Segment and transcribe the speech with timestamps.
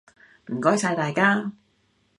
[0.47, 1.51] 唔該晒大家！